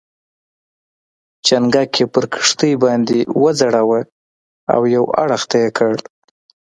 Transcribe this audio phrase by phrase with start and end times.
[1.45, 3.99] چنګک یې پر کښتۍ باندې وځړاوه
[4.73, 5.93] او یو اړخ ته یې کړ.